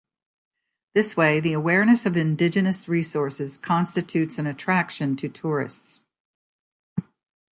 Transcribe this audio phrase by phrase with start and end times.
[0.95, 6.01] This way, the awareness of indigenous resources constitutes an attraction to tourists.